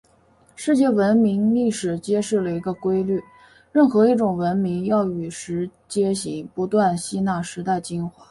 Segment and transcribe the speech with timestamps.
[0.55, 3.21] 世界文明历史揭示了一个规律：
[3.71, 8.19] 任何一种文明都要与时偕行，不断吸纳时代精华。